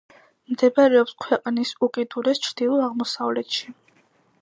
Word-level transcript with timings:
მდებარეობს 0.53 1.13
ქვეყნის 1.25 1.75
უკიდურეს 1.89 2.43
ჩრდილო-აღმოსავლეთში. 2.49 3.75